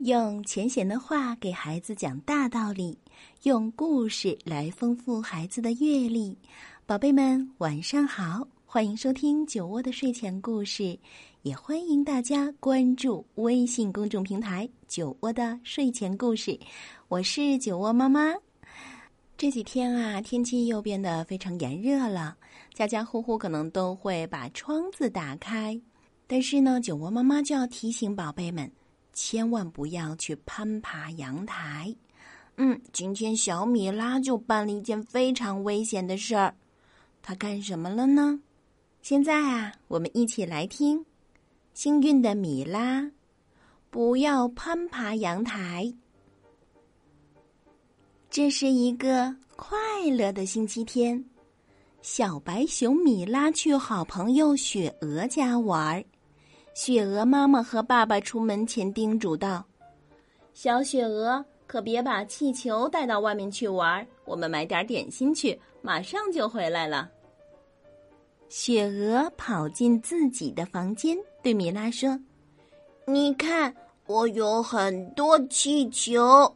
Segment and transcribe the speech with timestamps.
[0.00, 2.96] 用浅显的话给孩子讲大道理，
[3.42, 6.34] 用故事来丰富孩子的阅历。
[6.86, 10.98] 宝贝们，晚上好，欢迎收听酒窝的睡前故事，
[11.42, 16.58] 也欢迎大家关注微信公众平台“酒窝的睡前故事”。
[17.08, 18.32] 我是酒窝妈妈。
[19.36, 22.34] 这几天啊，天气又变得非常炎热了，
[22.72, 25.78] 家家户户可能都会把窗子打开。
[26.26, 28.70] 但是呢，酒窝妈妈就要提醒宝贝们，
[29.12, 31.94] 千万不要去攀爬阳台。
[32.56, 36.54] 嗯，今天小米拉就办了一件非常危险的事儿。
[37.22, 38.40] 他干什么了呢？
[39.02, 41.04] 现在啊，我们一起来听。
[41.72, 43.10] 幸运的米拉，
[43.88, 45.94] 不要攀爬阳台。
[48.28, 49.78] 这是一个快
[50.10, 51.24] 乐的星期天，
[52.02, 56.04] 小白熊米拉去好朋友雪鹅家玩儿。
[56.82, 59.62] 雪鹅妈妈和爸爸出门前叮嘱道
[60.54, 67.10] ：“小雪鹅，可别把气球带到外面去玩儿，我们买点点心去，马上就回来了。”
[68.48, 72.18] 雪鹅跑进自己的房间，对米拉说
[73.04, 76.50] ：“你看，我有很多气球。”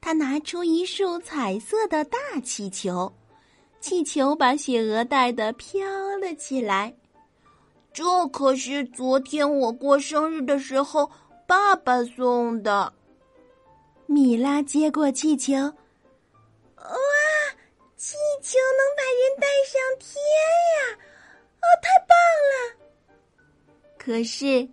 [0.00, 3.12] 他拿出一束彩色的大气球，
[3.80, 5.80] 气球把雪鹅带得飘
[6.20, 6.94] 了起来。
[7.92, 11.10] 这可是昨天我过生日的时候
[11.46, 12.92] 爸爸送的。
[14.06, 15.72] 米拉接过气球，哇，
[17.96, 20.20] 气球能把人带上天
[20.76, 20.98] 呀！
[21.60, 22.16] 哦，太棒
[22.50, 22.54] 了！
[23.98, 24.68] 可是，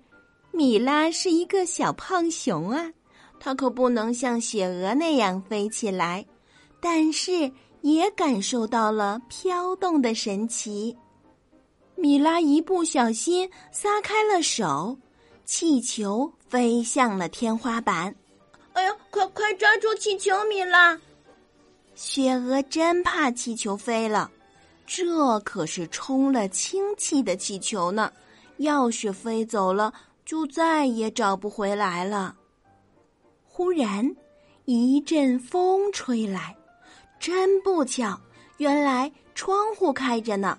[0.51, 2.91] 米拉是一个小胖熊啊。
[3.39, 6.25] 它可不能像雪鹅那样飞起来，
[6.81, 7.51] 但是
[7.81, 10.97] 也感受到了飘动的神奇。
[11.99, 14.95] 米拉一不小心撒开了手，
[15.45, 18.15] 气球飞向了天花板。
[18.73, 20.95] 哎呀，快快抓住气球，米拉！
[21.95, 24.29] 雪鹅真怕气球飞了，
[24.85, 28.13] 这可是充了氢气的气球呢，
[28.57, 29.91] 要是飞走了，
[30.23, 32.35] 就再也找不回来了。
[33.43, 34.15] 忽然，
[34.65, 36.55] 一阵风吹来，
[37.19, 38.21] 真不巧，
[38.57, 40.55] 原来窗户开着呢，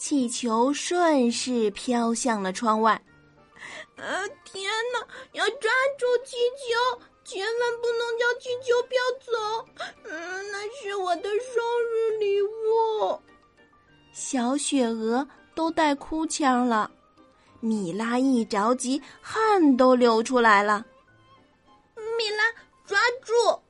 [0.00, 3.00] 气球顺势飘向了窗外。
[3.96, 5.06] 呃，天哪！
[5.32, 9.68] 要抓住气球，千万不能叫气球飘走。
[10.04, 11.62] 嗯，那是我的生
[11.92, 13.20] 日礼物。
[14.14, 16.90] 小雪鹅都带哭腔了，
[17.60, 20.82] 米拉一着急，汗都流出来了。
[21.94, 22.44] 米拉，
[22.86, 23.60] 抓住！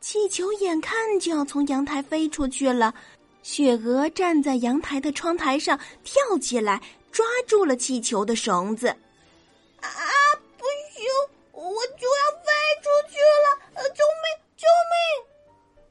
[0.00, 2.94] 气球眼看就要从阳台飞出去了，
[3.50, 6.80] 雪鹅站在阳台的窗台上，跳起来
[7.10, 8.86] 抓住了气球的绳子。
[9.80, 9.90] 啊，
[10.56, 11.04] 不行，
[11.50, 11.64] 我
[11.98, 13.58] 就要飞出去了！
[13.74, 15.82] 呃，救命，救命！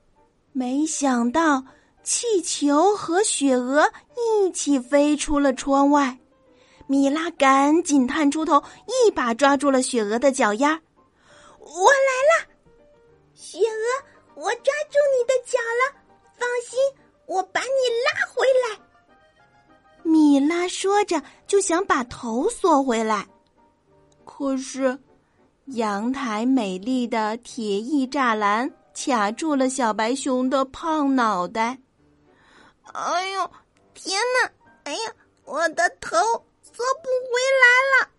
[0.53, 1.61] 没想到
[2.01, 6.17] 气球和雪鹅一起飞出了窗外，
[6.87, 10.79] 米拉赶紧探出头，一把抓住了雪鹅的脚丫。
[11.59, 12.47] 我来了，
[13.35, 15.99] 雪鹅，我抓住你的脚了。
[16.37, 16.79] 放心，
[17.29, 17.67] 我把你
[18.03, 18.79] 拉回来。
[20.01, 23.27] 米拉说着，就想把头缩回来，
[24.25, 24.97] 可是
[25.67, 31.77] 阳台美丽的铁艺栅栏卡住了小白熊的胖脑袋。
[32.93, 33.51] 哎呦，
[33.93, 34.51] 天哪！
[34.85, 35.13] 哎呀，
[35.45, 36.17] 我的头
[36.63, 37.67] 缩不回来
[38.01, 38.09] 了，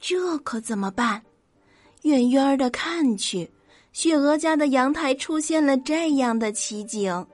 [0.00, 1.22] 这可怎么办？
[2.02, 3.52] 远远的看去，
[3.92, 7.26] 雪鹅家的阳台出现了这样的奇景：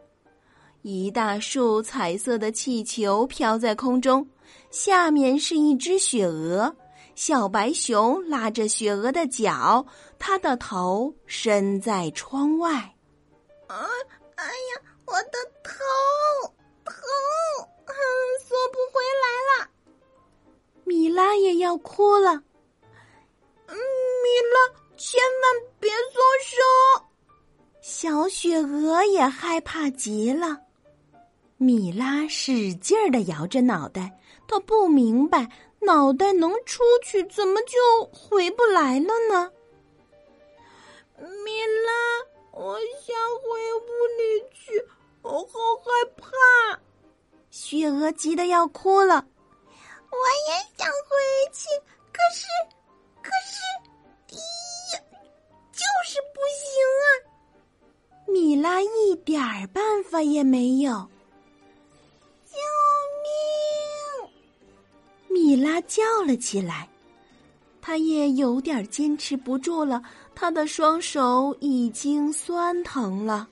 [0.83, 4.29] 一大束彩色的气球飘在空中，
[4.71, 6.75] 下面是一只雪鹅，
[7.15, 9.87] 小白熊拉着雪鹅的脚，
[10.19, 12.73] 它的头伸在窗外。
[13.69, 13.87] 啊！
[14.35, 15.73] 哎呀，我的头
[16.85, 16.93] 头，
[17.87, 17.95] 嗯，
[18.45, 19.71] 缩不回来了。
[20.85, 22.35] 米拉也要哭了。
[23.69, 23.75] 米
[24.53, 26.57] 拉，千万别松手！
[27.81, 30.59] 小雪鹅也害怕极了。
[31.63, 34.19] 米拉使劲儿的摇着脑袋，
[34.49, 35.49] 她不明白
[35.79, 39.49] 脑袋能出去，怎么就回不来了呢？
[41.17, 41.53] 米
[41.87, 41.93] 拉，
[42.51, 43.87] 我想回屋
[44.19, 44.85] 里去，
[45.23, 46.81] 我好害怕。
[47.51, 49.25] 雪鹅急得要哭了。
[50.11, 50.19] 我
[50.49, 51.69] 也想回去，
[52.13, 52.45] 可是，
[53.23, 54.99] 可是，咦，
[55.71, 56.67] 就是不行
[56.99, 57.07] 啊！
[58.27, 61.09] 米拉一点儿办法也没有。
[65.33, 66.89] 米拉叫了起来，
[67.81, 70.03] 他也有点坚持不住了，
[70.35, 73.49] 他的双手已经酸疼了。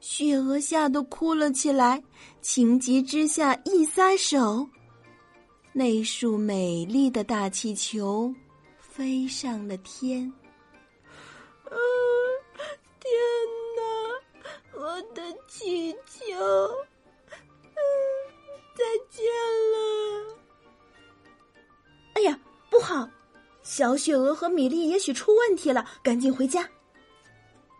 [0.00, 2.02] 雪鹅吓得哭了起来，
[2.40, 4.66] 情急之下一撒手，
[5.72, 8.32] 那束美丽的大气球
[8.80, 10.32] 飞上了天。
[13.00, 13.12] 天
[13.76, 16.34] 哪，我的气球！
[19.10, 19.24] 见
[19.72, 20.36] 了。
[22.14, 22.38] 哎呀，
[22.70, 23.08] 不好！
[23.62, 26.68] 小雪鹅和米粒也许出问题了，赶紧回家。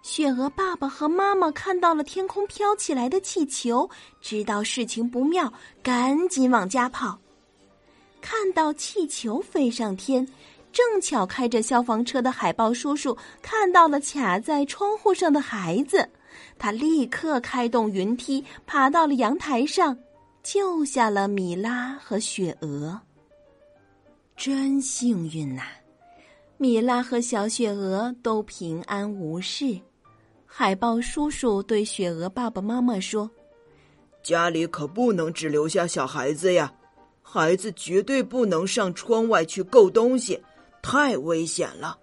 [0.02, 3.88] 雪鹅爸爸和妈妈看到了天空飘起来的气球，
[4.20, 5.52] 知道事情不妙，
[5.82, 7.18] 赶紧往家跑。
[8.20, 10.26] 看到气球飞上天，
[10.72, 16.08] 正巧开着消防车的海豹叔叔看到了卡在窗户上的孩子，
[16.58, 19.96] 他立刻开动云梯，爬到了阳台上，
[20.48, 23.00] 救下了米拉和雪鹅。
[24.36, 25.62] 真幸运呐！
[26.56, 29.76] 米拉和小雪鹅都平安无事。
[30.46, 33.28] 海豹叔叔对雪鹅爸爸妈妈说
[34.22, 36.72] ：“家里可不能只留下小孩子呀，
[37.22, 40.40] 孩子绝对不能上窗外去够东西，
[40.80, 41.98] 太危险了。”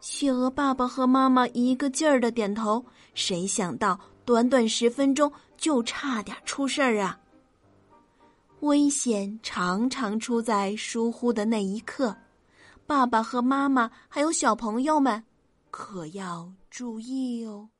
[0.00, 2.84] 雪鹅爸爸和妈妈一个劲儿的点头。
[3.14, 7.18] 谁想到，短短十分钟就差点出事儿啊！
[8.60, 12.16] 危险常常出在疏忽的那一刻，
[12.86, 15.24] 爸爸和妈妈还有小朋友们。
[15.70, 17.71] 可要注意哦。